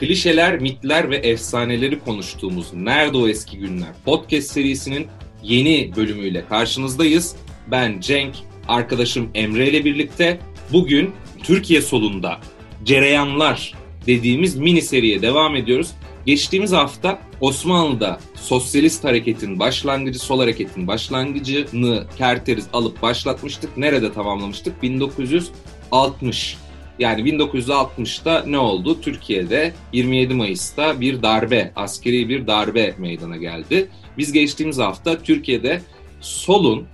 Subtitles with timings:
[0.00, 5.06] klişeler, mitler ve efsaneleri konuştuğumuz Nerede O Eski Günler podcast serisinin
[5.42, 7.36] yeni bölümüyle karşınızdayız.
[7.70, 8.34] Ben Cenk,
[8.68, 10.38] arkadaşım Emre ile birlikte
[10.72, 11.12] bugün
[11.42, 12.38] Türkiye solunda
[12.84, 13.74] cereyanlar
[14.06, 15.90] dediğimiz mini seriye devam ediyoruz.
[16.26, 23.76] Geçtiğimiz hafta Osmanlı'da sosyalist hareketin başlangıcı, sol hareketin başlangıcını kerteriz alıp başlatmıştık.
[23.76, 24.82] Nerede tamamlamıştık?
[24.82, 26.56] 1960.
[26.98, 29.00] Yani 1960'da ne oldu?
[29.00, 33.88] Türkiye'de 27 Mayıs'ta bir darbe, askeri bir darbe meydana geldi.
[34.18, 35.80] Biz geçtiğimiz hafta Türkiye'de
[36.20, 36.86] solun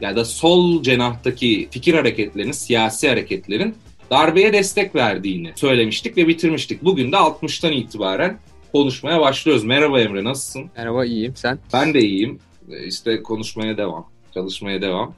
[0.00, 3.74] ya da sol cenahtaki fikir hareketlerinin, siyasi hareketlerin
[4.10, 6.84] darbeye destek verdiğini söylemiştik ve bitirmiştik.
[6.84, 8.38] Bugün de 60'tan itibaren
[8.72, 9.64] konuşmaya başlıyoruz.
[9.64, 10.70] Merhaba Emre nasılsın?
[10.76, 11.58] Merhaba iyiyim sen?
[11.72, 12.38] Ben de iyiyim.
[12.86, 15.14] İşte konuşmaya devam, çalışmaya devam.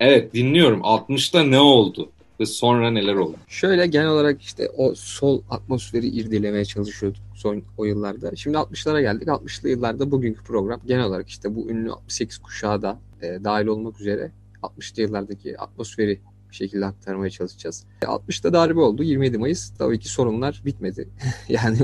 [0.00, 2.10] Evet dinliyorum 60'ta ne oldu?
[2.40, 3.36] Ve sonra neler oldu?
[3.48, 8.36] Şöyle genel olarak işte o sol atmosferi irdelemeye çalışıyorduk son o yıllarda.
[8.36, 9.28] Şimdi 60'lara geldik.
[9.28, 14.00] 60'lı yıllarda bugünkü program genel olarak işte bu ünlü 68 kuşağı da e, dahil olmak
[14.00, 17.84] üzere 60'lı yıllardaki atmosferi bir şekilde aktarmaya çalışacağız.
[18.02, 19.02] 60'ta darbe oldu.
[19.02, 19.70] 27 Mayıs.
[19.78, 21.08] Tabii ki sorunlar bitmedi.
[21.48, 21.78] yani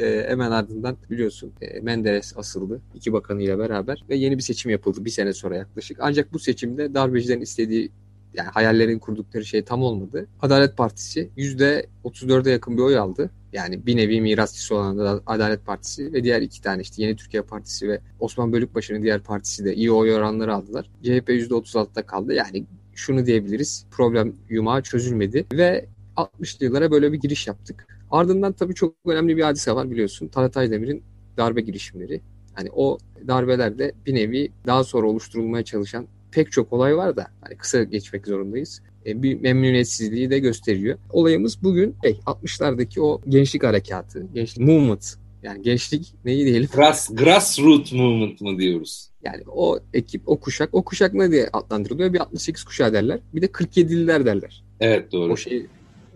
[0.00, 2.80] e, hemen ardından biliyorsun e, Menderes asıldı.
[2.94, 5.98] iki bakanıyla beraber ve yeni bir seçim yapıldı bir sene sonra yaklaşık.
[6.00, 7.90] Ancak bu seçimde darbecilerin istediği
[8.34, 10.26] yani hayallerin kurdukları şey tam olmadı.
[10.42, 13.30] Adalet Partisi %34'e yakın bir oy aldı.
[13.52, 17.42] Yani bir nevi mirasçısı olan da Adalet Partisi ve diğer iki tane işte Yeni Türkiye
[17.42, 20.90] Partisi ve Osman Bölükbaşı'nın diğer partisi de iyi oy oranları aldılar.
[21.02, 22.34] CHP %36'da kaldı.
[22.34, 23.86] Yani şunu diyebiliriz.
[23.90, 27.86] Problem yumağı çözülmedi ve 60'lı yıllara böyle bir giriş yaptık.
[28.10, 30.28] Ardından tabii çok önemli bir hadise var biliyorsun.
[30.28, 31.02] Talat Aydemir'in
[31.36, 32.20] darbe girişimleri.
[32.54, 37.56] Hani o darbelerde bir nevi daha sonra oluşturulmaya çalışan pek çok olay var da hani
[37.56, 38.82] kısa geçmek zorundayız.
[39.06, 40.98] E, bir memnuniyetsizliği de gösteriyor.
[41.10, 46.68] Olayımız bugün hey, 60'lardaki o gençlik harekatı, gençlik movement yani gençlik neyi diyelim?
[46.74, 49.08] Grass, grassroot movement mı diyoruz?
[49.24, 52.12] Yani o ekip, o kuşak, o kuşak ne diye adlandırılıyor?
[52.12, 53.20] Bir 68 kuşağı derler.
[53.34, 54.64] Bir de 47'liler derler.
[54.80, 55.32] Evet doğru.
[55.32, 55.66] O şey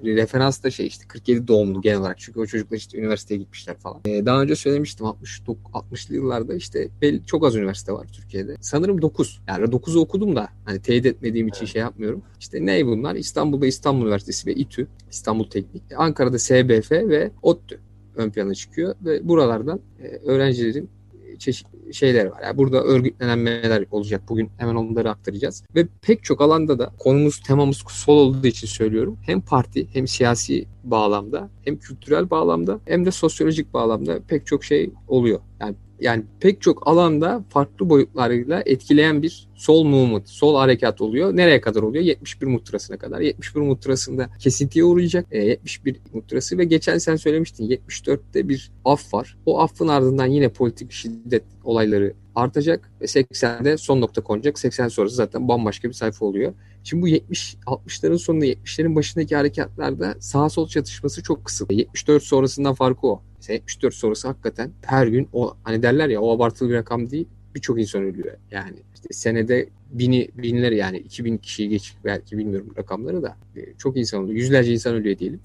[0.04, 2.18] referans da şey işte 47 doğumlu genel olarak.
[2.18, 4.00] Çünkü o çocuklar işte üniversiteye gitmişler falan.
[4.04, 5.40] Ee, daha önce söylemiştim 60
[5.72, 8.56] 60'lı yıllarda işte belli, çok az üniversite var Türkiye'de.
[8.60, 9.40] Sanırım 9.
[9.48, 11.72] Yani 9'u okudum da hani teyit etmediğim için evet.
[11.72, 12.22] şey yapmıyorum.
[12.40, 13.14] İşte ne bunlar?
[13.14, 15.82] İstanbul'da İstanbul Üniversitesi ve İTÜ, İstanbul Teknik.
[15.96, 17.80] Ankara'da SBF ve ODTÜ
[18.16, 20.90] ön plana çıkıyor ve buralardan e, öğrencilerin
[21.38, 22.42] çeşitli şeyler var.
[22.42, 24.22] Yani burada örgütlenmeler olacak.
[24.28, 25.64] Bugün hemen onları aktaracağız.
[25.74, 29.18] Ve pek çok alanda da konumuz, temamız sol olduğu için söylüyorum.
[29.22, 34.90] Hem parti hem siyasi bağlamda hem kültürel bağlamda hem de sosyolojik bağlamda pek çok şey
[35.08, 35.40] oluyor.
[35.60, 41.36] Yani yani pek çok alanda farklı boyutlarıyla etkileyen bir sol movement, sol harekat oluyor.
[41.36, 42.04] Nereye kadar oluyor?
[42.04, 43.20] 71 muhtırasına kadar.
[43.20, 45.26] 71 muhtırasında kesintiye uğrayacak.
[45.30, 49.38] E, 71 muhtırası ve geçen sen söylemiştin 74'te bir af var.
[49.46, 54.58] O affın ardından yine politik şiddet olayları artacak ve 80'de son nokta konacak.
[54.58, 56.54] 80 sonrası zaten bambaşka bir sayfa oluyor.
[56.84, 61.74] Şimdi bu 70 60'ların sonunda 70'lerin başındaki harekatlarda sağ sol çatışması çok kısıtlı.
[61.74, 63.22] 74 sonrasından farkı o.
[63.36, 67.28] Mesela 74 sonrası hakikaten her gün o hani derler ya o abartılı bir rakam değil
[67.54, 68.36] birçok insan ölüyor.
[68.50, 73.96] Yani işte senede bini, binler yani 2000 kişiyi geç belki bilmiyorum rakamları da e, çok
[73.96, 74.36] insan oluyor.
[74.36, 75.40] Yüzlerce insan ölüyor diyelim.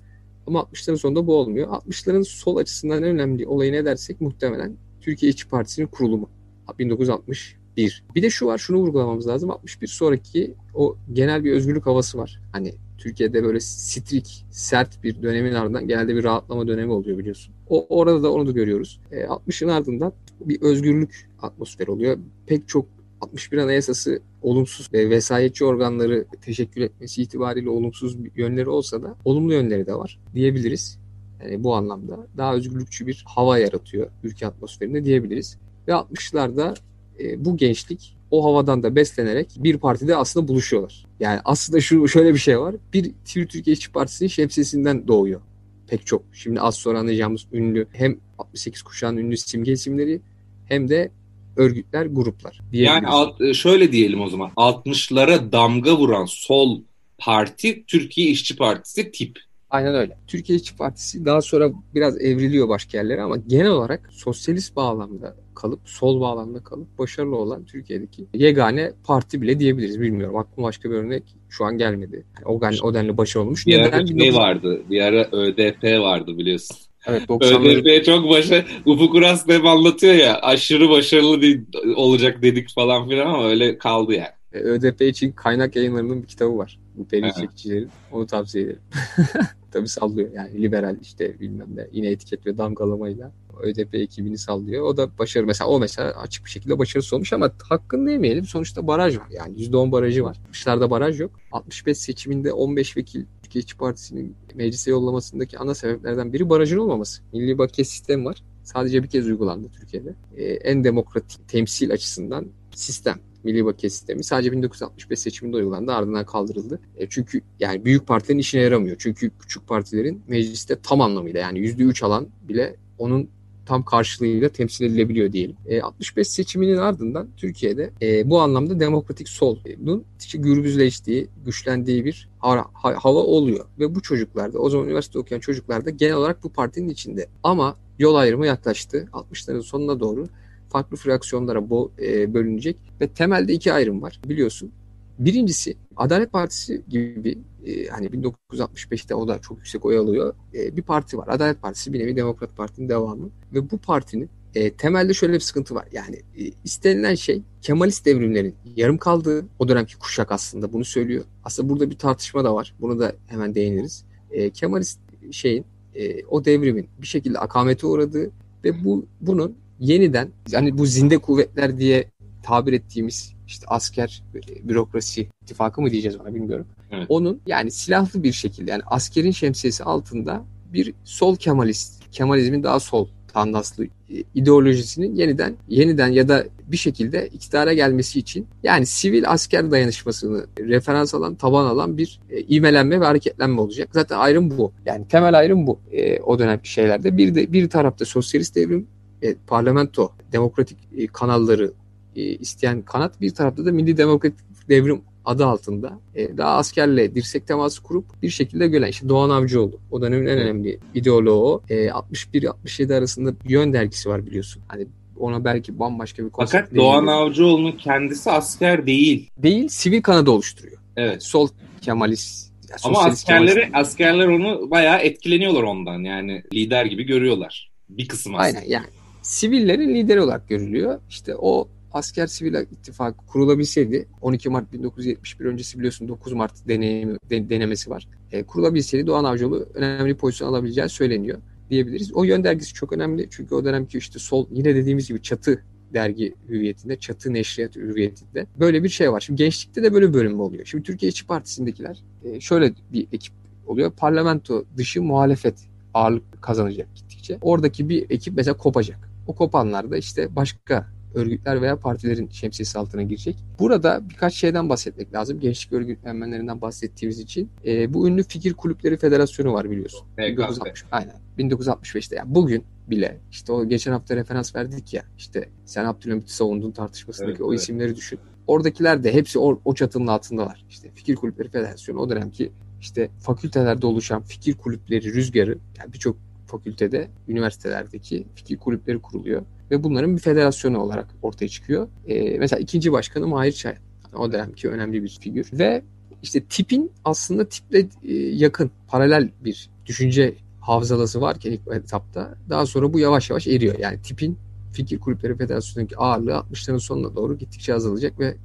[0.47, 1.67] Ama 60'ların sonunda bu olmuyor.
[1.67, 6.29] 60'ların sol açısından en önemli olayı ne dersek muhtemelen Türkiye İşçi Partisi'nin kurulumu.
[6.79, 8.03] 1960 bir.
[8.15, 9.51] Bir de şu var şunu vurgulamamız lazım.
[9.51, 12.39] 61 sonraki o genel bir özgürlük havası var.
[12.51, 17.53] Hani Türkiye'de böyle strik, sert bir dönemin ardından genelde bir rahatlama dönemi oluyor biliyorsun.
[17.69, 18.99] O orada da onu da görüyoruz.
[19.11, 22.17] E, 60'ın ardından bir özgürlük atmosferi oluyor.
[22.47, 22.85] Pek çok
[23.21, 29.87] 61 Anayasası olumsuz ve vesayetçi organları teşekkür etmesi itibariyle olumsuz yönleri olsa da olumlu yönleri
[29.87, 30.99] de var diyebiliriz.
[31.43, 35.57] Yani bu anlamda daha özgürlükçü bir hava yaratıyor ülke atmosferinde diyebiliriz.
[35.87, 36.77] Ve 60'larda
[37.19, 41.05] e, bu gençlik o havadan da beslenerek bir partide aslında buluşuyorlar.
[41.19, 42.75] Yani aslında şu şöyle bir şey var.
[42.93, 45.41] Bir Türkiye İşçi Partisi'nin şemsiyesinden doğuyor
[45.87, 46.23] pek çok.
[46.33, 50.21] Şimdi az sonra anlayacağımız ünlü hem 68 kuşağın ünlü simge isimleri
[50.65, 51.11] hem de
[51.55, 52.59] örgütler, gruplar.
[52.71, 54.51] Yani alt, e, şöyle diyelim o zaman.
[54.57, 56.81] 60'lara damga vuran sol
[57.17, 59.39] parti Türkiye İşçi Partisi tip.
[59.73, 60.17] Aynen öyle.
[60.27, 65.79] Türkiye İşçi Partisi daha sonra biraz evriliyor başka yerlere ama genel olarak sosyalist bağlamda kalıp,
[65.85, 70.01] sol bağlamda kalıp başarılı olan Türkiye'deki yegane parti bile diyebiliriz.
[70.01, 70.37] Bilmiyorum.
[70.37, 72.25] Aklıma başka bir örnek şu an gelmedi.
[72.35, 73.67] Yani o, denli, o denli başarılı olmuş.
[73.67, 74.81] Bir ara şey vardı.
[74.89, 76.77] Bir ara ÖDP vardı biliyorsun.
[77.07, 77.67] Evet, 90'ları...
[77.67, 81.65] ÖDP çok başa Ufuk Uras hep anlatıyor ya aşırı başarılı
[81.95, 84.42] olacak dedik falan filan ama öyle kaldı yani.
[84.53, 86.79] E, ÖDP için kaynak yayınlarının bir kitabı var.
[86.97, 87.35] Bu peri Evet.
[87.35, 87.89] çekicilerin.
[88.11, 88.79] Onu tavsiye ederim.
[89.71, 93.31] Tabii sallıyor yani liberal işte bilmem ne yine etiketliyor damgalamayla.
[93.61, 94.83] ÖDP ekibini sallıyor.
[94.83, 98.45] O da başarı mesela o mesela açık bir şekilde başarısız olmuş ama hakkını yemeyelim.
[98.45, 100.37] Sonuçta baraj var yani %10 barajı var.
[100.51, 101.31] Dışlarda baraj yok.
[101.51, 107.21] 65 seçiminde 15 vekil Türkiye İşçi Partisi'nin meclise yollamasındaki ana sebeplerden biri barajın olmaması.
[107.33, 108.43] Milli bakiye sistemi var.
[108.63, 110.15] Sadece bir kez uygulandı Türkiye'de.
[110.37, 112.45] Ee, en demokratik temsil açısından
[112.75, 113.19] sistem.
[113.43, 116.79] Milli Bakiye Sistemi sadece 1965 seçiminde uygulandı ardından kaldırıldı.
[116.97, 118.95] E, çünkü yani büyük partilerin işine yaramıyor.
[118.99, 123.29] Çünkü küçük partilerin mecliste tam anlamıyla yani %3 alan bile onun
[123.65, 125.55] tam karşılığıyla temsil edilebiliyor diyelim.
[125.67, 132.65] E, 65 seçiminin ardından Türkiye'de e, bu anlamda demokratik solun işte gürbüzleştiği, güçlendiği bir hava,
[132.73, 133.65] hava oluyor.
[133.79, 137.27] Ve bu çocuklarda, o zaman üniversite okuyan çocuklarda genel olarak bu partinin içinde.
[137.43, 139.07] Ama yol ayrımı yaklaştı.
[139.13, 140.27] 60'ların sonuna doğru
[140.73, 144.71] farklı fraksiyonlara bo- e, bölünecek ve temelde iki ayrım var biliyorsun.
[145.19, 150.81] Birincisi Adalet Partisi gibi e, hani 1965'te o da çok yüksek oy alıyor e, bir
[150.81, 151.27] parti var.
[151.27, 155.75] Adalet Partisi bir nevi Demokrat Parti'nin devamı ve bu partinin e, temelde şöyle bir sıkıntı
[155.75, 155.87] var.
[155.91, 161.23] Yani e, istenilen şey Kemalist devrimlerin yarım kaldığı o dönemki kuşak aslında bunu söylüyor.
[161.43, 162.75] Aslında burada bir tartışma da var.
[162.81, 164.05] Bunu da hemen değiniriz.
[164.31, 164.99] E, Kemalist
[165.31, 165.65] şeyin
[165.95, 168.31] e, o devrimin bir şekilde akamete uğradığı
[168.63, 172.05] ve bu bunun yeniden yani bu zinde kuvvetler diye
[172.43, 174.23] tabir ettiğimiz işte asker
[174.63, 176.65] bürokrasi ittifakı mı diyeceğiz ona bilmiyorum.
[176.91, 177.05] Evet.
[177.09, 180.43] Onun yani silahlı bir şekilde yani askerin şemsiyesi altında
[180.73, 183.89] bir sol Kemalist, Kemalizmin daha sol tandaslı e,
[184.35, 191.15] ideolojisinin yeniden yeniden ya da bir şekilde iktidara gelmesi için yani sivil asker dayanışmasını referans
[191.15, 193.89] alan, taban alan bir e, ivmelenme ve hareketlenme olacak.
[193.91, 194.71] Zaten ayrım bu.
[194.85, 197.17] Yani temel ayrım bu e, o dönemki şeylerde.
[197.17, 198.87] Bir de bir tarafta sosyalist devrim,
[199.23, 201.71] e, parlamento, demokratik e, kanalları
[202.15, 204.39] e, isteyen kanat, bir tarafta da milli demokratik
[204.69, 209.79] devrim adı altında e, daha askerle dirsek teması kurup bir şekilde gelen işte Doğan Avcıoğlu.
[209.91, 211.61] O dönemin en önemli ideoloğu.
[211.69, 214.61] E, 61-67 arasında Yön dergisi var biliyorsun.
[214.67, 214.87] Hani
[215.19, 219.29] ona belki bambaşka bir konsept Fakat Doğan Avcıoğlu'nun kendisi asker değil.
[219.37, 220.77] değil, sivil kanadı oluşturuyor.
[220.97, 221.23] Evet.
[221.23, 221.47] Sol
[221.81, 222.51] Kemalist.
[222.69, 225.99] ya Ama askerleri Kemalist- askerler onu bayağı etkileniyorlar ondan.
[225.99, 227.71] Yani lider gibi görüyorlar.
[227.89, 228.59] Bir kısım aslında.
[228.59, 228.85] Aynen yani
[229.23, 230.99] sivillerin lideri olarak görülüyor.
[231.09, 237.49] İşte o asker sivil ittifakı kurulabilseydi 12 Mart 1971 öncesi biliyorsun 9 Mart deneyimi, de-
[237.49, 238.07] denemesi var.
[238.31, 241.37] E, kurulabilseydi Doğan Avcıoğlu önemli pozisyon alabileceği söyleniyor
[241.69, 242.13] diyebiliriz.
[242.13, 246.33] O yön dergisi çok önemli çünkü o dönemki işte sol yine dediğimiz gibi çatı dergi
[246.49, 249.19] hüviyetinde, çatı neşriyat hüviyetinde böyle bir şey var.
[249.19, 250.65] Şimdi gençlikte de böyle bir bölüm oluyor.
[250.65, 253.33] Şimdi Türkiye İşçi Partisi'ndekiler e, şöyle bir ekip
[253.67, 253.91] oluyor.
[253.91, 255.55] Parlamento dışı muhalefet
[255.93, 257.37] ağırlık kazanacak gittikçe.
[257.41, 259.12] Oradaki bir ekip mesela kopacak.
[259.27, 263.35] O kopanlar da işte başka örgütler veya partilerin şemsiyesi altına girecek.
[263.59, 265.39] Burada birkaç şeyden bahsetmek lazım.
[265.39, 267.49] Gençlik örgütlenmelerinden bahsettiğimiz için.
[267.65, 270.07] E, bu ünlü Fikir Kulüpleri Federasyonu var biliyorsun.
[270.17, 270.27] PKK.
[270.27, 271.15] 1960, aynen.
[271.39, 276.71] 1965'te yani bugün bile işte o geçen hafta referans verdik ya işte sen Abdülhamit'i savunduğun
[276.71, 277.61] tartışmasındaki Evet, o evet.
[277.61, 278.19] isimleri düşün.
[278.47, 280.65] Oradakiler de hepsi o, o çatının altındalar.
[280.69, 286.17] İşte Fikir Kulüpleri Federasyonu o dönemki işte fakültelerde oluşan fikir kulüpleri rüzgarı yani birçok
[286.53, 289.41] fakültede, üniversitelerdeki fikir kulüpleri kuruluyor
[289.71, 291.87] ve bunların bir federasyonu olarak ortaya çıkıyor.
[292.07, 293.75] Ee, mesela ikinci başkanı Mahir Çay.
[294.17, 295.83] O dönemki önemli bir figür ve
[296.23, 302.93] işte tipin aslında tiple e, yakın, paralel bir düşünce havzalası varken ilk etapta daha sonra
[302.93, 303.79] bu yavaş yavaş eriyor.
[303.79, 304.37] Yani tipin
[304.73, 308.35] Fikir Kulüpleri Federasyonu'ndaki ağırlığı 60'ların sonuna doğru gittikçe azalacak ve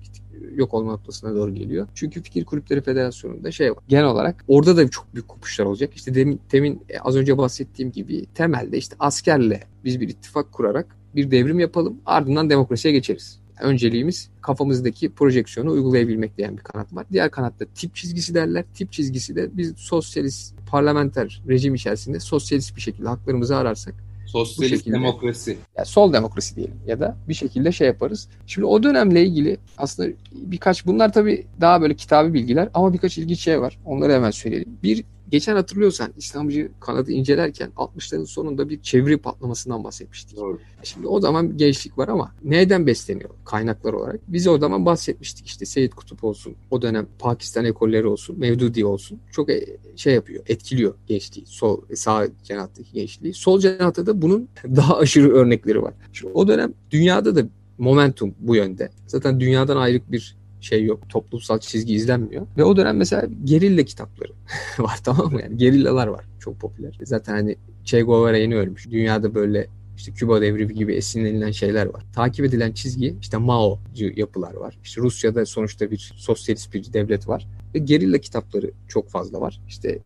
[0.55, 1.89] yok olma noktasına doğru geliyor.
[1.95, 3.79] Çünkü Fikir Kulüpleri Federasyonu'nda şey var.
[3.89, 5.95] Genel olarak orada da çok büyük kopuşlar olacak.
[5.95, 10.97] İşte demin, temin e, az önce bahsettiğim gibi temelde işte askerle biz bir ittifak kurarak
[11.17, 13.41] bir devrim yapalım ardından demokrasiye geçeriz.
[13.61, 17.07] Önceliğimiz kafamızdaki projeksiyonu uygulayabilmek diyen bir kanat var.
[17.13, 18.65] Diğer kanatta tip çizgisi derler.
[18.75, 23.95] Tip çizgisi de biz sosyalist parlamenter rejim içerisinde sosyalist bir şekilde haklarımızı ararsak
[24.29, 24.95] Sosyalist şekilde.
[24.95, 25.59] demokrasi.
[25.77, 28.29] yani sol demokrasi diyelim ya da bir şekilde şey yaparız.
[28.47, 33.41] Şimdi o dönemle ilgili aslında birkaç bunlar tabii daha böyle kitabi bilgiler ama birkaç ilginç
[33.41, 33.79] şey var.
[33.87, 34.79] Onları hemen söyleyelim.
[34.83, 40.37] Bir geçen hatırlıyorsan İslamcı kanadı incelerken 60'ların sonunda bir çeviri patlamasından bahsetmiştik.
[40.37, 40.59] Doğru.
[40.83, 44.21] Şimdi o zaman gençlik var ama neyden besleniyor kaynaklar olarak?
[44.29, 49.21] Biz o zaman bahsetmiştik işte Seyit Kutup olsun, o dönem Pakistan ekolleri olsun, Mevdudi olsun.
[49.33, 53.35] Çok e- şey yapıyor, etkiliyor gençliği, sol, sağ cenahtaki gençliği.
[53.35, 55.95] Sol cenatta da bunun daha aşırı örnekleri var.
[56.13, 57.43] Şimdi o dönem dünyada da
[57.79, 58.91] momentum bu yönde.
[59.07, 61.09] Zaten dünyadan ayrık bir şey yok.
[61.09, 62.47] Toplumsal çizgi izlenmiyor.
[62.57, 64.33] Ve o dönem mesela gerilla kitapları
[64.79, 65.43] var tamam mı?
[65.43, 66.25] Yani gerillalar var.
[66.41, 66.99] Çok popüler.
[67.03, 68.91] Zaten hani Che Guevara yeni ölmüş.
[68.91, 69.67] Dünyada böyle
[69.99, 72.05] İşte Küba devrimi gibi esinlenilen şeyler var.
[72.15, 74.79] Takip edilen çizgi işte Mao'cu yapılar var.
[74.85, 77.47] İşte Rusya'da sonuçta bir sosyalist bir devlet var.
[77.75, 79.61] Ve gerilla kitapları çok fazla var.
[79.69, 79.99] İşte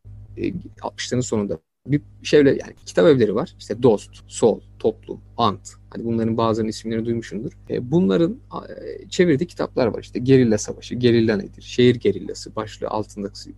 [0.81, 3.55] 60'ların e, sonunda bir şeyle yani kitap evleri var.
[3.59, 5.71] İşte Dost, Sol, Toplum, Ant.
[5.91, 7.53] Hani bunların bazılarının isimlerini duymuşsundur.
[7.71, 8.37] E, bunların
[8.69, 10.01] e, çevirdiği kitaplar var.
[10.01, 11.63] İşte Gerilla Savaşı, Gerilla nedir?
[11.63, 13.55] Şehir gerillası başlığı altındaki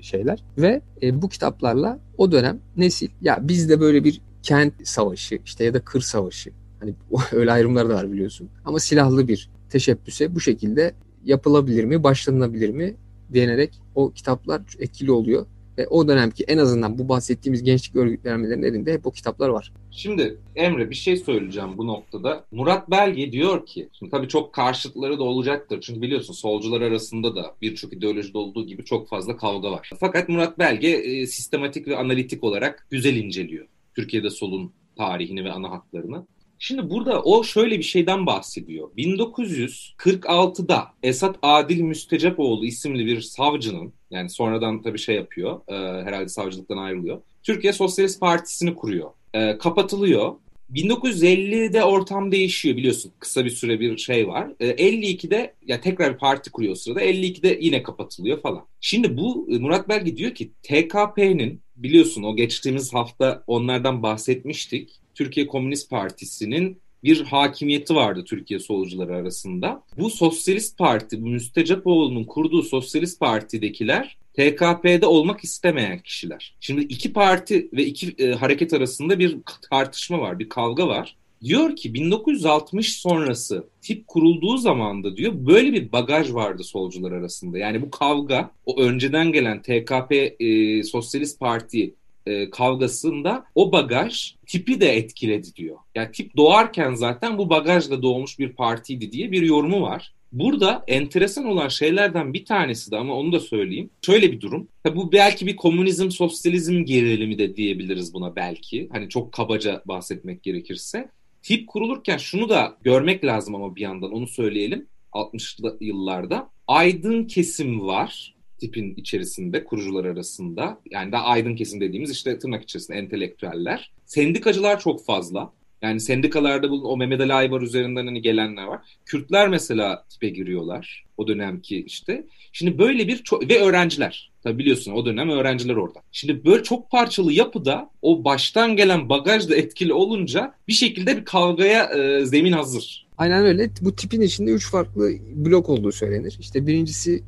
[0.00, 0.44] şeyler.
[0.58, 5.80] Ve bu kitaplarla o dönem nesil ya bizde böyle bir kent savaşı işte ya da
[5.80, 6.50] kır savaşı
[6.80, 6.94] hani
[7.32, 8.48] öyle ayrımlar da var biliyorsun.
[8.64, 12.94] Ama silahlı bir teşebbüse bu şekilde yapılabilir mi, başlanılabilir mi
[13.30, 15.46] denerek o kitaplar etkili oluyor.
[15.78, 19.72] Ve o dönemki en azından bu bahsettiğimiz gençlik örgütlenmelerinin elinde hep o kitaplar var.
[19.90, 22.44] Şimdi Emre bir şey söyleyeceğim bu noktada.
[22.52, 25.80] Murat Belge diyor ki, şimdi tabii çok karşıtları da olacaktır.
[25.80, 29.90] Çünkü biliyorsun solcular arasında da birçok ideolojide olduğu gibi çok fazla kavga var.
[30.00, 33.66] Fakat Murat Belge e, sistematik ve analitik olarak güzel inceliyor.
[33.94, 36.26] Türkiye'de solun tarihini ve ana hatlarını.
[36.58, 38.90] Şimdi burada o şöyle bir şeyden bahsediyor.
[38.96, 46.76] 1946'da Esat Adil Müstecapoğlu isimli bir savcının yani sonradan tabii şey yapıyor e, herhalde savcılıktan
[46.76, 47.20] ayrılıyor.
[47.42, 49.10] Türkiye Sosyalist Partisi'ni kuruyor.
[49.34, 50.34] E, kapatılıyor.
[50.72, 53.12] 1950'de ortam değişiyor biliyorsun.
[53.18, 54.48] Kısa bir süre bir şey var.
[54.60, 57.02] E, 52'de ya tekrar bir parti kuruyor sırada.
[57.02, 58.66] 52'de yine kapatılıyor falan.
[58.80, 65.00] Şimdi bu e, Murat Belgi diyor ki TKP'nin biliyorsun o geçtiğimiz hafta onlardan bahsetmiştik.
[65.14, 69.82] Türkiye Komünist Partisi'nin bir hakimiyeti vardı Türkiye solcuları arasında.
[69.98, 76.54] Bu Sosyalist Parti, bu Müstecapoğlu'nun kurduğu Sosyalist Parti'dekiler TKP'de olmak istemeyen kişiler.
[76.60, 79.36] Şimdi iki parti ve iki e, hareket arasında bir
[79.70, 81.16] tartışma var, bir kavga var.
[81.42, 87.58] Diyor ki 1960 sonrası tip kurulduğu zaman da diyor böyle bir bagaj vardı solcular arasında.
[87.58, 91.94] Yani bu kavga o önceden gelen TKP e, Sosyalist Parti
[92.28, 95.76] e, kavgasında o bagaj tipi de etkiledi diyor.
[95.94, 100.12] Yani tip doğarken zaten bu bagajla doğmuş bir partiydi diye bir yorumu var.
[100.32, 103.90] Burada enteresan olan şeylerden bir tanesi de ama onu da söyleyeyim.
[104.06, 104.68] Şöyle bir durum.
[104.84, 108.88] Tabi bu belki bir komünizm, sosyalizm gerilimi de diyebiliriz buna belki.
[108.92, 111.10] Hani çok kabaca bahsetmek gerekirse.
[111.42, 114.86] Tip kurulurken şunu da görmek lazım ama bir yandan onu söyleyelim.
[115.12, 122.38] 60'lı yıllarda aydın kesim var tipin içerisinde kurucular arasında yani daha aydın kesim dediğimiz işte
[122.38, 123.90] tırnak içerisinde entelektüeller.
[124.06, 125.52] Sendikacılar çok fazla.
[125.82, 128.80] Yani sendikalarda bu o Mehmet Ali Aybar üzerinden hani gelenler var.
[129.06, 132.24] Kürtler mesela tipe giriyorlar o dönemki işte.
[132.52, 134.30] Şimdi böyle bir çok ve öğrenciler.
[134.42, 136.00] Tabi biliyorsun o dönem öğrenciler orada.
[136.12, 141.24] Şimdi böyle çok parçalı yapıda o baştan gelen bagaj da etkili olunca bir şekilde bir
[141.24, 143.06] kavgaya e, zemin hazır.
[143.18, 143.70] Aynen öyle.
[143.80, 146.36] Bu tipin içinde üç farklı blok olduğu söylenir.
[146.40, 147.22] İşte birincisi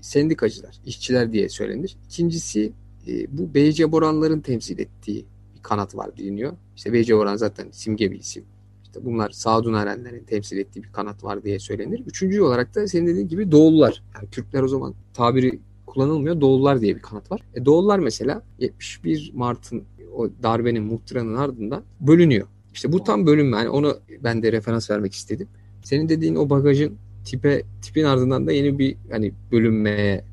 [0.00, 1.96] sendikacılar, işçiler diye söylenir.
[2.06, 2.72] İkincisi
[3.08, 5.24] e, bu BC Boranların temsil ettiği
[5.56, 6.52] bir kanat var biliniyor.
[6.76, 8.44] İşte BC Boran zaten simge bir isim.
[8.84, 12.02] İşte bunlar Sadun Erenlerin temsil ettiği bir kanat var diye söylenir.
[12.06, 14.02] Üçüncü olarak da senin dediğin gibi Doğullar.
[14.14, 16.40] Yani Türkler o zaman tabiri kullanılmıyor.
[16.40, 17.40] Doğullar diye bir kanat var.
[17.54, 19.84] E, Doğullar mesela 71 Mart'ın
[20.16, 22.46] o darbenin muhtıranın ardından bölünüyor.
[22.74, 23.56] İşte bu tam bölünme.
[23.56, 25.48] Yani onu ben de referans vermek istedim.
[25.82, 26.96] Senin dediğin o bagajın
[27.28, 30.24] tipe tipin ardından da yeni bir hani bölünmeye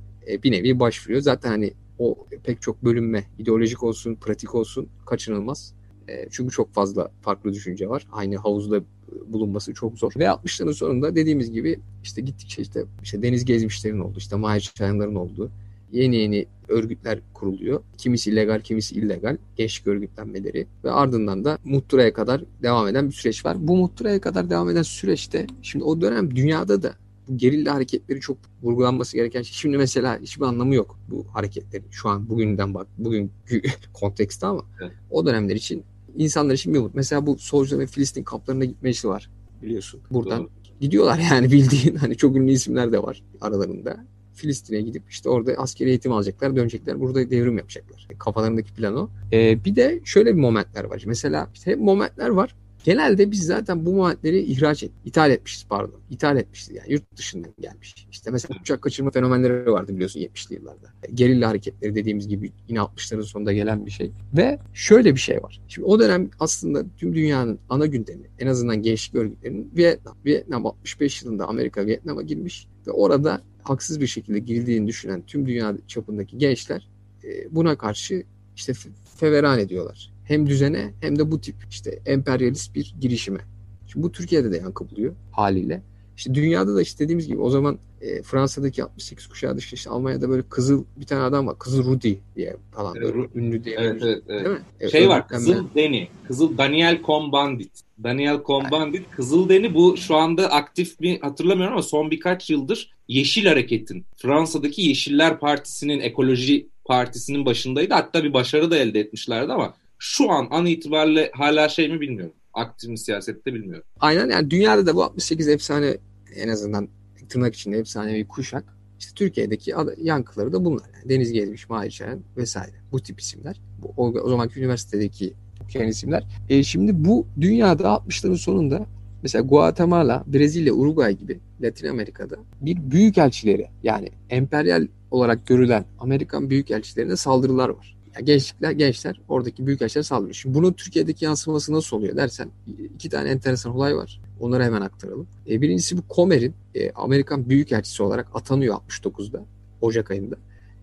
[0.43, 1.21] bir nevi başvuruyor.
[1.21, 5.73] Zaten hani o pek çok bölünme ideolojik olsun, pratik olsun kaçınılmaz.
[6.07, 8.07] E, çünkü çok fazla farklı düşünce var.
[8.11, 8.81] Aynı havuzda
[9.27, 10.11] bulunması çok zor.
[10.17, 15.15] Ve 60'ların sonunda dediğimiz gibi işte gittikçe işte, işte deniz gezmişlerin oldu, işte Mahir Çayanların
[15.15, 15.51] oldu.
[15.91, 17.83] Yeni yeni örgütler kuruluyor.
[17.97, 19.37] Kimisi legal, kimisi illegal.
[19.55, 20.67] Gençlik örgütlenmeleri.
[20.83, 23.57] Ve ardından da muhtıraya kadar devam eden bir süreç var.
[23.59, 26.93] Bu muhtıraya kadar devam eden süreçte şimdi o dönem dünyada da
[27.27, 29.53] bu gerilla hareketleri çok vurgulanması gereken şey.
[29.53, 31.85] Şimdi mesela hiçbir anlamı yok bu hareketlerin.
[31.91, 33.61] Şu an bugünden bak, bugünkü
[33.93, 34.91] kontekste ama evet.
[35.11, 35.83] o dönemler için
[36.17, 36.95] insanlar için bir umut.
[36.95, 39.29] Mesela bu solcuların Filistin kamplarına gitmesi var
[39.61, 40.01] biliyorsun.
[40.11, 40.49] Buradan Doğru.
[40.79, 44.05] gidiyorlar yani bildiğin hani çok ünlü isimler de var aralarında.
[44.35, 46.99] Filistin'e gidip işte orada askeri eğitim alacaklar, dönecekler.
[46.99, 48.07] Burada devrim yapacaklar.
[48.19, 49.09] Kafalarındaki plan o.
[49.33, 51.03] Ee, bir de şöyle bir momentler var.
[51.05, 52.55] Mesela işte momentler var.
[52.85, 55.99] Genelde biz zaten bu momentleri ihraç et, ithal etmişiz pardon.
[56.09, 58.07] İthal etmişiz yani yurt dışından gelmiş.
[58.11, 60.87] İşte mesela uçak kaçırma fenomenleri vardı biliyorsun 70'li yıllarda.
[61.13, 64.11] Gerilla hareketleri dediğimiz gibi yine 60'ların sonunda gelen bir şey.
[64.37, 65.61] Ve şöyle bir şey var.
[65.67, 70.17] Şimdi o dönem aslında tüm dünyanın ana gündemi en azından gençlik örgütlerinin Vietnam.
[70.25, 75.77] Vietnam 65 yılında Amerika Vietnam'a girmiş ve orada haksız bir şekilde girdiğini düşünen tüm dünya
[75.87, 76.89] çapındaki gençler
[77.23, 78.23] e, buna karşı
[78.55, 78.73] işte
[79.15, 80.14] feveran ediyorlar.
[80.25, 83.39] Hem düzene hem de bu tip işte emperyalist bir girişime.
[83.87, 85.81] Şimdi bu Türkiye'de de yankı buluyor haliyle.
[86.17, 90.29] İşte dünyada da işte dediğimiz gibi o zaman e, Fransa'daki 68 kuşağı dışı işte Almanya'da
[90.29, 91.59] böyle kızıl bir tane adam var.
[91.59, 93.75] Kızıl Rudy diye falan böyle Evet, ünlü diye.
[93.79, 94.45] Evet, evet, evet.
[94.45, 94.61] Değil mi?
[94.79, 95.27] Evet, Şey var.
[95.27, 96.07] Kızıl Deni.
[96.27, 97.81] Kızıl Daniel Cohn-Bendit.
[98.03, 99.03] Daniel Cohn-Bendit.
[99.11, 104.81] Kızıl Deni bu şu anda aktif mi hatırlamıyorum ama son birkaç yıldır Yeşil Hareket'in Fransa'daki
[104.81, 107.93] Yeşiller Partisi'nin ekoloji partisinin başındaydı.
[107.93, 109.73] Hatta bir başarı da elde etmişlerdi ama
[110.05, 112.33] şu an an itibariyle hala şey mi bilmiyorum.
[112.53, 113.83] Aktif mi siyasette bilmiyorum.
[113.99, 115.97] Aynen yani dünyada da bu 68 efsane
[116.35, 116.87] en azından
[117.29, 118.63] tırnak içinde efsanevi kuşak.
[118.99, 120.85] İşte Türkiye'deki yankıları da bunlar.
[120.95, 122.75] Yani Deniz Gezmiş, Mahir Şahin vesaire.
[122.91, 123.61] Bu tip isimler.
[123.81, 125.33] Bu, o, o zamanki üniversitedeki
[125.63, 126.23] okuyan isimler.
[126.49, 128.85] E, şimdi bu dünyada 60'ların sonunda
[129.23, 137.15] mesela Guatemala, Brezilya, Uruguay gibi Latin Amerika'da bir büyükelçileri yani emperyal olarak görülen Amerikan büyükelçilerine
[137.15, 137.95] saldırılar var.
[138.15, 140.33] Yani gençlikler, gençler oradaki büyükelçilere saldırıyor.
[140.33, 142.49] Şimdi bunun Türkiye'deki yansıması nasıl oluyor dersen
[142.95, 144.21] iki tane enteresan olay var.
[144.39, 145.27] Onları hemen aktaralım.
[145.49, 149.45] E, birincisi bu Comer'in e, Amerikan Büyükelçisi olarak atanıyor 69'da
[149.81, 150.35] Ocak ayında.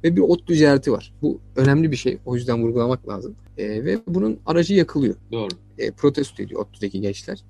[0.05, 1.13] Ve bir ODTÜ ziyareti var.
[1.23, 2.19] Bu önemli bir şey.
[2.27, 3.35] O yüzden vurgulamak lazım.
[3.59, 5.15] E, ve bunun aracı yakılıyor.
[5.33, 5.49] Doğru.
[5.79, 7.45] E, protesto ediyor ODTÜ'deki gençler.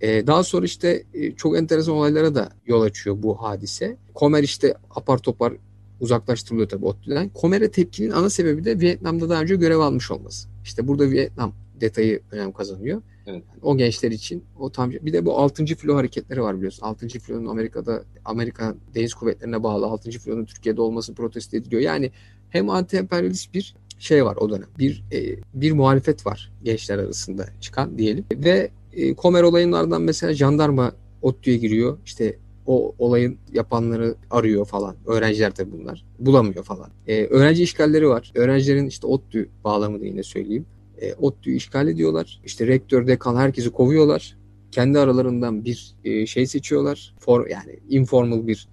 [0.00, 3.96] E, daha sonra işte e, çok enteresan olaylara da yol açıyor bu hadise.
[4.16, 5.52] Comer işte apar topar
[6.00, 7.30] uzaklaştırılıyor tabii ODTÜ'den.
[7.40, 10.48] Comer'e tepkinin ana sebebi de Vietnam'da daha önce görev almış olması.
[10.64, 13.02] İşte burada Vietnam detayı önem kazanıyor.
[13.26, 13.42] Evet.
[13.62, 15.64] O gençler için o tam bir de bu 6.
[15.64, 16.86] filo hareketleri var biliyorsun.
[16.86, 17.08] 6.
[17.08, 20.10] filonun Amerika'da Amerika Deniz Kuvvetleri'ne bağlı 6.
[20.10, 21.82] filonun Türkiye'de olması protesto ediliyor.
[21.82, 22.10] Yani
[22.50, 24.68] hem anti-emperyalist bir şey var o dönem.
[24.78, 28.24] Bir e, bir muhalefet var gençler arasında çıkan diyelim.
[28.32, 31.98] Ve e, Komer olaylarından mesela jandarma ODTÜ'ye giriyor.
[32.04, 34.96] İşte o olayın yapanları arıyor falan.
[35.06, 36.04] Öğrenciler tabii bunlar.
[36.18, 36.90] Bulamıyor falan.
[37.06, 38.32] E, öğrenci işgalleri var.
[38.34, 40.66] Öğrencilerin işte ODTÜ bağlamını yine söyleyeyim.
[41.00, 42.40] E, ODTÜ'yü işgal ediyorlar.
[42.44, 44.36] İşte rektör, dekan herkesi kovuyorlar.
[44.70, 47.14] Kendi aralarından bir e, şey seçiyorlar.
[47.18, 48.68] For, yani informal bir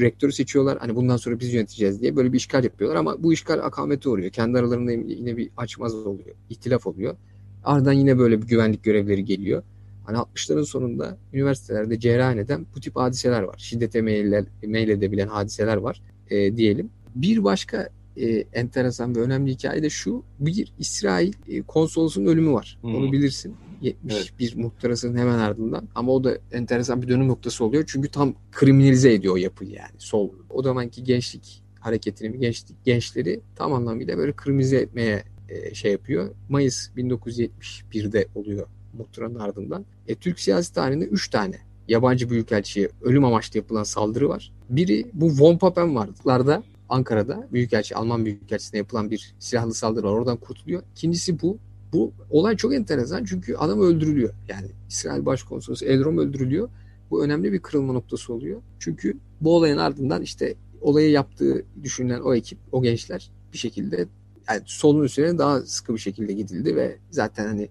[0.00, 0.78] rektörü seçiyorlar.
[0.78, 4.30] Hani bundan sonra biz yöneteceğiz diye böyle bir işgal yapıyorlar ama bu işgal akamete uğruyor.
[4.30, 6.36] Kendi aralarında yine bir açmaz oluyor.
[6.50, 7.16] İhtilaf oluyor.
[7.64, 9.62] Ardından yine böyle bir güvenlik görevleri geliyor.
[10.04, 13.54] Hani 60'ların sonunda üniversitelerde cereyan eden bu tip hadiseler var.
[13.58, 16.90] Şiddete meyiller, meyledebilen hadiseler var e, diyelim.
[17.14, 20.22] Bir başka e, enteresan ve önemli hikaye de şu.
[20.40, 22.78] Bir İsrail e, konsolosunun ölümü var.
[22.82, 22.86] Hı.
[22.86, 23.54] Onu bilirsin.
[23.82, 25.88] 71 muhtırasının hemen ardından.
[25.94, 27.84] Ama o da enteresan bir dönüm noktası oluyor.
[27.86, 29.94] Çünkü tam kriminalize ediyor o yapıyı yani.
[29.98, 30.30] Sol.
[30.50, 36.30] O zamanki gençlik hareketini, gençlik, gençleri tam anlamıyla böyle kriminalize etmeye e, şey yapıyor.
[36.48, 38.66] Mayıs 1971'de oluyor
[38.98, 39.84] muhtıranın ardından.
[40.08, 41.56] E, Türk siyasi tarihinde 3 tane
[41.88, 44.52] yabancı büyükelçiye ölüm amaçlı yapılan saldırı var.
[44.70, 50.12] Biri bu Von Papen vardılarda Ankara'da Büyükelçi, Alman Büyükelçisi'ne yapılan bir silahlı saldırı var.
[50.12, 50.82] Oradan kurtuluyor.
[50.96, 51.58] İkincisi bu.
[51.92, 54.34] Bu olay çok enteresan çünkü adam öldürülüyor.
[54.48, 56.68] Yani İsrail Başkonsolosu Elrom öldürülüyor.
[57.10, 58.62] Bu önemli bir kırılma noktası oluyor.
[58.78, 64.06] Çünkü bu olayın ardından işte olayı yaptığı düşünülen o ekip, o gençler bir şekilde
[64.48, 67.68] yani solun üzerine daha sıkı bir şekilde gidildi ve zaten hani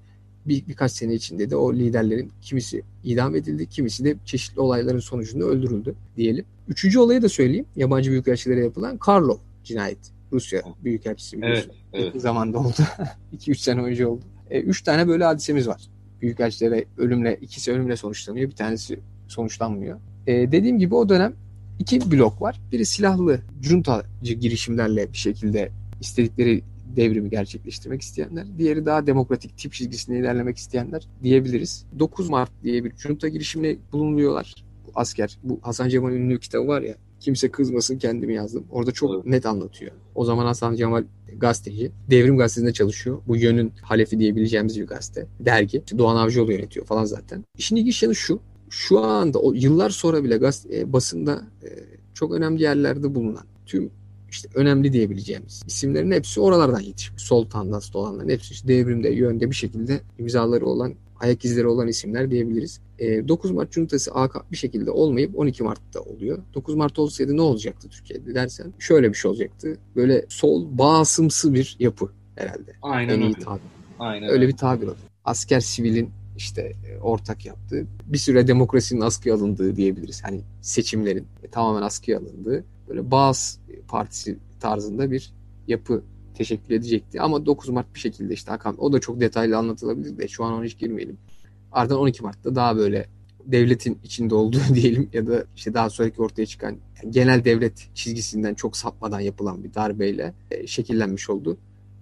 [0.48, 5.46] bir, birkaç sene içinde de o liderlerin kimisi idam edildi, kimisi de çeşitli olayların sonucunda
[5.46, 6.46] öldürüldü diyelim.
[6.68, 7.66] Üçüncü olayı da söyleyeyim.
[7.76, 10.14] Yabancı büyükelçilere yapılan Karlov cinayeti.
[10.32, 11.72] Rusya büyükelçisi biliyorsun.
[11.72, 12.06] Evet, evet.
[12.06, 12.76] Yakın zamanda oldu.
[13.38, 14.24] 2-3 sene önce oldu.
[14.52, 15.82] 3 tane böyle hadisemiz var.
[16.22, 18.50] Büyükelçilere ölümle, ikisi ölümle sonuçlanıyor.
[18.50, 20.00] Bir tanesi sonuçlanmıyor.
[20.28, 21.34] E, dediğim gibi o dönem
[21.80, 22.62] iki blok var.
[22.72, 26.64] Biri silahlı, cuntacı girişimlerle bir şekilde istedikleri
[26.96, 28.46] devrimi gerçekleştirmek isteyenler.
[28.58, 31.86] Diğeri daha demokratik tip çizgisine ilerlemek isteyenler diyebiliriz.
[32.00, 34.56] 9 Mart diye bir junta girişimine bulunuyorlar.
[34.88, 38.64] Bu asker, bu Hasan Cemal'in ünlü kitabı var ya, kimse kızmasın kendimi yazdım.
[38.72, 39.26] Orada çok Evet.
[39.26, 39.92] net anlatıyor.
[40.16, 41.04] O zaman Hasan Cemal
[41.38, 41.92] gazeteci.
[42.10, 43.22] Devrim Gazetesi'nde çalışıyor.
[43.28, 45.28] Bu yönün halefi diyebileceğimiz bir gazete.
[45.40, 45.78] Dergi.
[45.78, 47.44] İşte Doğan Avcıoğlu yönetiyor falan zaten.
[47.58, 48.40] İşin ilginç yanı şu.
[48.70, 51.68] Şu anda o yıllar sonra bile gazete, e, basında e,
[52.14, 53.92] çok önemli yerlerde bulunan tüm
[54.34, 57.24] işte önemli diyebileceğimiz isimlerin hepsi oralardan yetişmiş.
[57.24, 62.32] Sol tandanslı olanların hepsi işte devrimde, yönde bir şekilde imzaları olan, ayak izleri olan isimler
[62.32, 62.82] diyebiliriz.
[63.00, 66.40] E, 9 Mart Cuntası AK bir şekilde olmayıp 12 Mart'ta oluyor.
[66.54, 69.78] 9 Mart olsaydı ne olacaktı Türkiye'de dersen şöyle bir şey olacaktı.
[69.96, 72.74] Böyle sol bağımsımsı bir yapı herhalde.
[72.82, 73.40] Aynen En iyi öyle.
[73.40, 73.62] tabir.
[74.00, 74.96] Aynen Öyle bir tabir o.
[75.26, 80.24] Asker sivilin işte e, ortak yaptığı bir süre demokrasinin askıya alındığı diyebiliriz.
[80.24, 85.34] Hani seçimlerin tamamen askıya alındığı böyle Bağız Partisi tarzında bir
[85.68, 87.22] yapı teşekkür edecekti.
[87.22, 90.54] Ama 9 Mart bir şekilde işte Hakan o da çok detaylı anlatılabilir de şu an
[90.54, 91.18] ona hiç girmeyelim.
[91.72, 93.08] Ardından 12 Mart'ta daha böyle
[93.46, 98.54] devletin içinde olduğu diyelim ya da işte daha sonraki ortaya çıkan yani genel devlet çizgisinden
[98.54, 101.58] çok sapmadan yapılan bir darbeyle e, şekillenmiş oldu.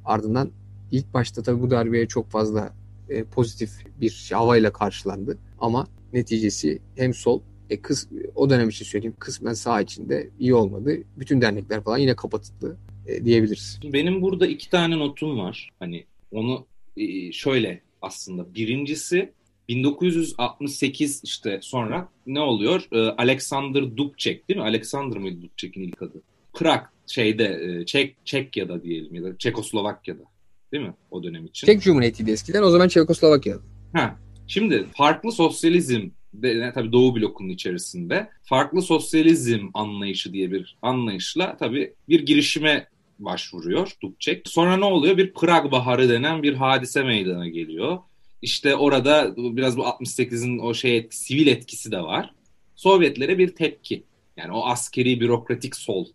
[0.06, 0.50] Ardından
[0.92, 2.74] ilk başta tabii bu darbeye çok fazla
[3.10, 5.38] e, pozitif bir havayla karşılandı.
[5.60, 10.98] Ama neticesi hem sol E, kız, o dönem için söyleyeyim kısmen sağ içinde iyi olmadı.
[11.18, 13.80] Bütün dernekler falan yine kapatıldı e, diyebiliriz.
[13.84, 15.70] Benim burada iki tane notum var.
[15.80, 16.66] Hani onu
[16.98, 18.56] e, şöyle aslında.
[18.56, 19.32] Birincisi
[19.68, 22.88] 1968 işte sonra ne oluyor?
[22.92, 24.66] E, Alexander Dubček değil mi?
[24.66, 26.22] Alexander mıydı Dubček'in ilk adı?
[26.54, 30.24] Prag şeyde e, Çek Çekya'da diyelim ya da Çekoslovakya'da
[30.72, 31.68] değil mi o dönem için?
[31.68, 33.62] Çek Cumhuriyeti'ydi eskiden o zaman Çekoslovakya'da.
[33.94, 34.20] Ha.
[34.48, 41.94] Şimdi farklı sosyalizm de, tabii Doğu blokunun içerisinde farklı sosyalizm anlayışı diye bir anlayışla tabii
[42.10, 42.88] bir girişime
[43.20, 44.48] başvuruyor Dubček.
[44.48, 45.18] Sonra ne oluyor?
[45.18, 47.98] Bir Prag Baharı denen bir hadise meydana geliyor.
[48.42, 52.34] İşte orada biraz bu 68'in o şey sivil etkisi de var.
[52.76, 54.04] Sovyetlere bir tepki.
[54.38, 56.06] Yani o askeri bürokratik sol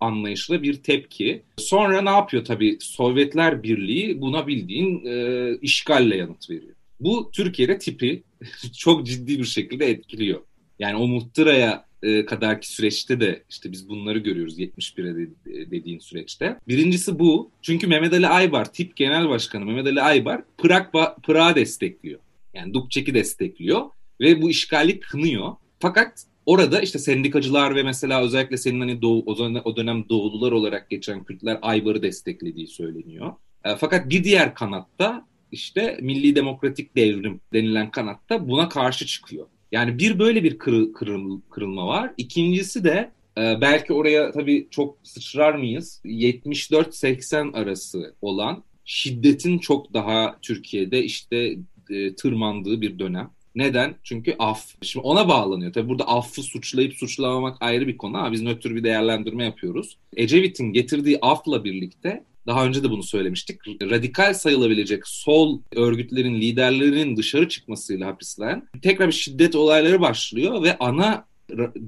[0.00, 1.42] anlayışla bir tepki.
[1.56, 6.74] Sonra ne yapıyor tabii Sovyetler Birliği buna bildiğin e, işgalle yanıt veriyor.
[7.00, 8.22] Bu Türkiye'de tipi
[8.78, 10.40] çok ciddi bir şekilde etkiliyor.
[10.78, 15.30] Yani o muhtıraya e, kadarki süreçte de işte biz bunları görüyoruz 71'e de,
[15.70, 16.58] dediğin süreçte.
[16.68, 17.50] Birincisi bu.
[17.62, 20.86] Çünkü Mehmet Ali Aybar, tip genel başkanı Mehmet Ali Aybar Prag
[21.22, 22.20] Prag'ı destekliyor.
[22.54, 25.52] Yani Dubček'i destekliyor ve bu işgali kınıyor.
[25.80, 29.22] Fakat orada işte sendikacılar ve mesela özellikle senin hani doğu,
[29.64, 33.32] o dönem doğulular olarak geçen Kürtler Aybar'ı desteklediği söyleniyor.
[33.64, 39.46] E, fakat bir diğer kanatta işte Milli Demokratik Devrim denilen kanatta buna karşı çıkıyor.
[39.72, 42.12] Yani bir böyle bir kırı, kırıl, kırılma var.
[42.16, 46.00] İkincisi de e, belki oraya tabii çok sıçrar mıyız?
[46.04, 51.56] 74-80 arası olan şiddetin çok daha Türkiye'de işte
[51.90, 53.30] e, tırmandığı bir dönem.
[53.54, 53.94] Neden?
[54.02, 54.74] Çünkü af.
[54.82, 55.72] Şimdi ona bağlanıyor.
[55.72, 59.96] Tabii burada affı suçlayıp suçlamamak ayrı bir konu ama biz nötr bir değerlendirme yapıyoruz.
[60.16, 63.60] Ecevit'in getirdiği afla birlikte daha önce de bunu söylemiştik.
[63.82, 71.26] Radikal sayılabilecek sol örgütlerin liderlerinin dışarı çıkmasıyla hapisten tekrar bir şiddet olayları başlıyor ve ana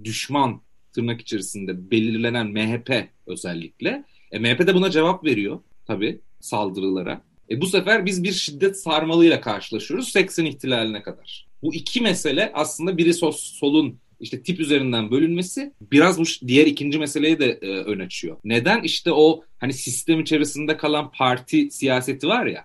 [0.05, 0.61] düşman
[0.95, 4.05] tırnak içerisinde belirlenen MHP özellikle.
[4.33, 7.23] E, MHP de buna cevap veriyor tabii saldırılara.
[7.51, 11.47] E, bu sefer biz bir şiddet sarmalıyla karşılaşıyoruz 80 ihtilaline kadar.
[11.63, 16.99] Bu iki mesele aslında biri sol, solun işte tip üzerinden bölünmesi biraz bu diğer ikinci
[16.99, 18.37] meseleyi de e, ön açıyor.
[18.45, 18.83] Neden?
[18.83, 22.65] İşte o hani sistem içerisinde kalan parti siyaseti var ya.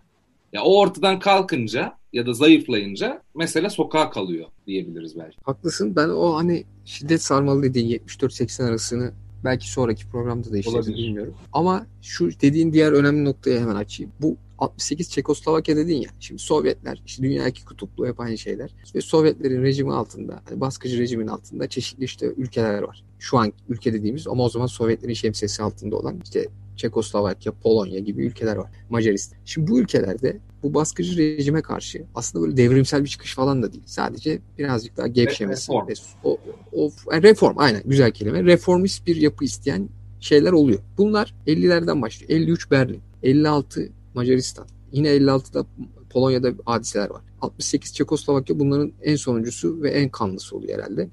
[0.53, 5.37] Ya o ortadan kalkınca ya da zayıflayınca mesele sokağa kalıyor diyebiliriz belki.
[5.43, 5.95] Haklısın.
[5.95, 11.35] Ben o hani şiddet sarmalı dediğin 74-80 arasını belki sonraki programda da işleriz bilmiyorum.
[11.53, 14.11] Ama şu dediğin diğer önemli noktayı hemen açayım.
[14.21, 16.09] Bu 68 Çekoslovakya dedin ya.
[16.19, 18.75] Şimdi Sovyetler, işte dünya iki kutuplu hep aynı şeyler.
[18.95, 23.03] Ve Sovyetlerin rejimi altında, hani baskıcı rejimin altında çeşitli işte ülkeler var.
[23.19, 28.25] Şu an ülke dediğimiz ama o zaman Sovyetlerin şemsiyesi altında olan işte Çekoslovakya, Polonya gibi
[28.25, 28.71] ülkeler var.
[28.89, 29.39] Macaristan.
[29.45, 33.83] Şimdi bu ülkelerde bu baskıcı rejime karşı aslında böyle devrimsel bir çıkış falan da değil.
[33.85, 35.71] Sadece birazcık daha gevşemesi.
[35.71, 35.93] Reform.
[36.23, 36.37] O,
[36.71, 38.43] o, yani reform aynen güzel kelime.
[38.43, 40.79] Reformist bir yapı isteyen şeyler oluyor.
[40.97, 42.31] Bunlar 50'lerden başlıyor.
[42.31, 44.67] 53 Berlin, 56 Macaristan.
[44.91, 45.65] Yine 56'da
[46.09, 47.21] Polonya'da hadiseler var.
[47.41, 51.09] 68 Çekoslovakya bunların en sonuncusu ve en kanlısı oluyor herhalde.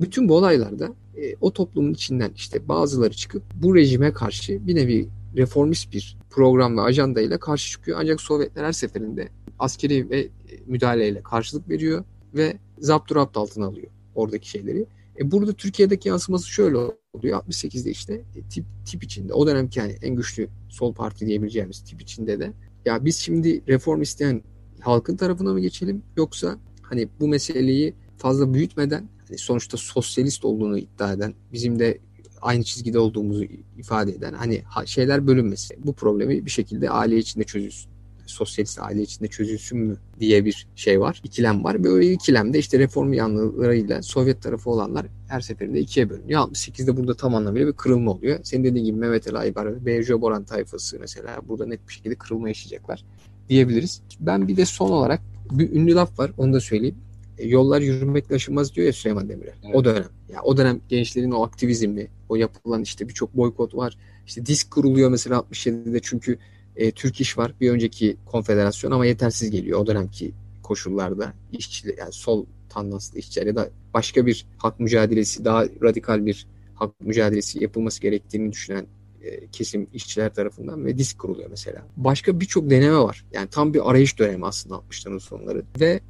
[0.00, 5.08] Bütün bu olaylarda e, o toplumun içinden işte bazıları çıkıp bu rejime karşı bir nevi
[5.36, 7.98] reformist bir program ve ajanda ile karşı çıkıyor.
[8.00, 10.28] Ancak Sovyetler her seferinde askeri ve
[10.66, 14.86] müdahaleyle karşılık veriyor ve zapturapt altına alıyor oradaki şeyleri.
[15.18, 16.78] E burada Türkiye'deki yansıması şöyle
[17.12, 17.42] oluyor.
[17.42, 19.32] 68'de işte e, tip, tip içinde.
[19.32, 22.52] O dönemki yani en güçlü sol parti diyebileceğimiz tip içinde de.
[22.84, 24.42] Ya biz şimdi reform isteyen
[24.80, 31.12] halkın tarafına mı geçelim yoksa hani bu meseleyi fazla büyütmeden hani sonuçta sosyalist olduğunu iddia
[31.12, 31.98] eden bizim de
[32.42, 33.44] aynı çizgide olduğumuzu
[33.78, 37.89] ifade eden hani şeyler bölünmesi bu problemi bir şekilde aile içinde çözülsün
[38.30, 41.20] sosyalist aile içinde çözülsün mü diye bir şey var.
[41.24, 41.84] ikilem var.
[41.84, 46.40] Böyle ikilemde işte reform yanlılarıyla Sovyet tarafı olanlar her seferinde ikiye bölünüyor.
[46.40, 48.40] 68'de burada tam anlamıyla bir kırılma oluyor.
[48.42, 52.48] Senin dediğin gibi Mehmet Ali Aybar, Beyjo Boran tayfası mesela burada net bir şekilde kırılma
[52.48, 53.04] yaşayacaklar
[53.48, 54.02] diyebiliriz.
[54.20, 56.96] Ben bir de son olarak bir ünlü laf var onu da söyleyeyim.
[57.38, 59.54] E, yollar yürümekle aşılmaz diyor ya Süleyman Demirel.
[59.64, 59.74] Evet.
[59.74, 60.04] O dönem.
[60.32, 63.98] Ya o dönem gençlerin o aktivizmi, o yapılan işte birçok boykot var.
[64.26, 66.38] İşte disk kuruluyor mesela 67'de çünkü
[66.76, 71.32] e, Türk İş var bir önceki konfederasyon ama yetersiz geliyor o dönemki koşullarda.
[71.52, 77.00] işçi yani sol tandanslı işçiler ya da başka bir hak mücadelesi daha radikal bir hak
[77.00, 78.86] mücadelesi yapılması gerektiğini düşünen
[79.22, 81.86] e, kesim işçiler tarafından ve disk kuruluyor mesela.
[81.96, 83.24] Başka birçok deneme var.
[83.32, 86.00] Yani tam bir arayış dönemi aslında 60'ların sonları ve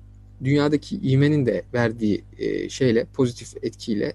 [0.45, 4.13] dünyadaki ivmenin de verdiği e, şeyle pozitif etkiyle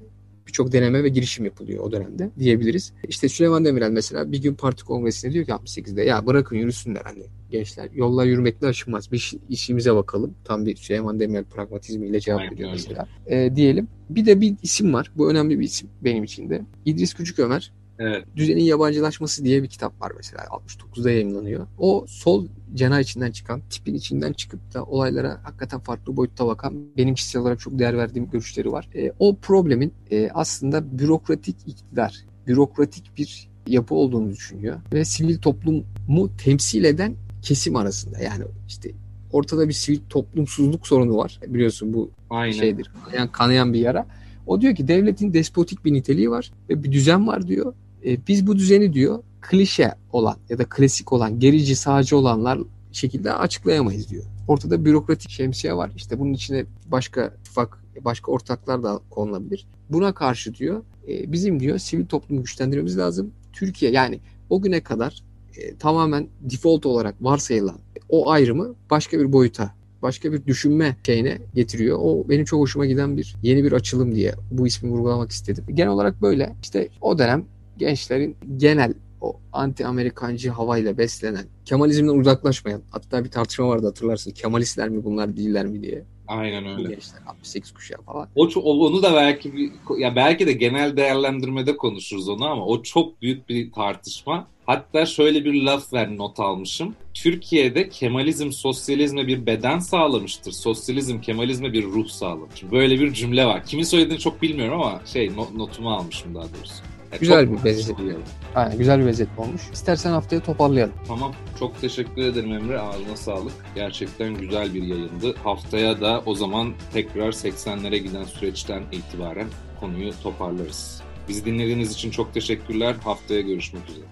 [0.48, 2.94] birçok deneme ve girişim yapılıyor o dönemde diyebiliriz.
[3.08, 7.24] İşte Süleyman Demirel mesela bir gün parti kongresinde diyor ki 68'de ya bırakın yürüsünler hani
[7.52, 7.90] gençler.
[7.94, 9.12] Yollar yürümekle aşılmaz.
[9.12, 10.34] Bir işimize bakalım.
[10.44, 13.08] Tam bir Süleyman Demirel pragmatizmiyle cevap Aynen veriyor mesela.
[13.28, 13.88] E, diyelim.
[14.10, 15.12] Bir de bir isim var.
[15.16, 16.62] Bu önemli bir isim benim için de.
[16.86, 17.72] İdris Küçük Ömer.
[18.00, 18.26] Evet.
[18.36, 20.44] Düzenin Yabancılaşması diye bir kitap var mesela.
[20.44, 21.68] 69'da yayınlanıyor.
[21.78, 27.16] O sol cenah içinden çıkan, tipin içinden çıkıp da olaylara hakikaten farklı boyutta bakan benim
[27.16, 28.90] kişisel olarak çok değer verdiğim görüşleri var.
[28.96, 32.16] E, o problemin e, aslında bürokratik iktidar,
[32.48, 38.92] bürokratik bir yapı olduğunu düşünüyor ve sivil toplumu temsil eden kesim arasında yani işte
[39.32, 41.40] ortada bir sivil toplumsuzluk sorunu var.
[41.48, 42.52] Biliyorsun bu Aynen.
[42.52, 42.92] şeydir.
[43.06, 44.08] Kanayan, kanayan bir yara.
[44.48, 47.74] O diyor ki devletin despotik bir niteliği var ve bir düzen var diyor.
[48.06, 52.60] E, biz bu düzeni diyor klişe olan ya da klasik olan gerici sağcı olanlar
[52.92, 54.24] şekilde açıklayamayız diyor.
[54.48, 55.92] Ortada bürokratik şemsiye var.
[55.96, 59.68] İşte bunun içine başka ittifak, başka ortaklar da konulabilir.
[59.90, 63.32] Buna karşı diyor e, bizim diyor sivil toplumu güçlendirmemiz lazım.
[63.54, 65.24] Türkiye yani o güne kadar
[65.58, 67.78] e, tamamen default olarak varsayılan
[68.10, 72.00] o ayrımı başka bir boyuta başka bir düşünme şeyine getiriyor.
[72.02, 75.66] O benim çok hoşuma giden bir yeni bir açılım diye bu ismi vurgulamak istedim.
[75.74, 76.56] Genel olarak böyle.
[76.64, 77.46] İşte o dönem
[77.78, 84.32] gençlerin genel o anti-Amerikancı havayla beslenen, Kemalizmden uzaklaşmayan, hatta bir tartışma vardı hatırlarsın.
[84.32, 86.04] Kemalistler mi bunlar değiller mi diye.
[86.28, 86.90] Aynen öyle.
[86.90, 88.28] gençler 68 kuşağı falan.
[88.36, 93.22] O onu da belki bir- ya belki de genel değerlendirmede konuşuruz onu ama o çok
[93.22, 94.48] büyük bir tartışma.
[94.66, 96.96] Hatta şöyle bir laf ver not almışım.
[97.14, 100.52] Türkiye'de Kemalizm sosyalizme bir beden sağlamıştır.
[100.52, 102.72] Sosyalizm Kemalizme bir ruh sağlamıştır.
[102.72, 103.66] Böyle bir cümle var.
[103.66, 106.84] Kimin söylediğini çok bilmiyorum ama şey no- notumu almışım daha doğrusu.
[107.16, 108.14] Ya Güzel çok bir benzetme.
[108.56, 109.62] Aynen güzel bir benzetme olmuş.
[109.74, 110.94] İstersen haftaya toparlayalım.
[111.08, 111.34] Tamam.
[111.60, 112.80] Çok teşekkür ederim Emre.
[112.80, 113.54] Ağzına sağlık.
[113.76, 115.36] Gerçekten güzel bir yayındı.
[115.44, 119.48] Haftaya da o zaman tekrar 80'lere giden süreçten itibaren
[119.80, 121.02] konuyu toparlarız.
[121.30, 122.96] Bizi dinlediğiniz için çok teşekkürler.
[123.04, 124.06] Haftaya görüşmek üzere.